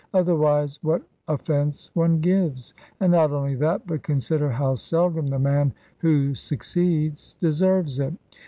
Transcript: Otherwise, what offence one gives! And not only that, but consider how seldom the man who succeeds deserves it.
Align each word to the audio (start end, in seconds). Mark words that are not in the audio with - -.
Otherwise, 0.15 0.79
what 0.81 1.03
offence 1.27 1.91
one 1.93 2.19
gives! 2.21 2.73
And 2.99 3.11
not 3.11 3.29
only 3.31 3.53
that, 3.57 3.85
but 3.85 4.01
consider 4.01 4.49
how 4.49 4.73
seldom 4.73 5.27
the 5.27 5.37
man 5.37 5.73
who 5.99 6.33
succeeds 6.33 7.35
deserves 7.39 7.99
it. 7.99 8.15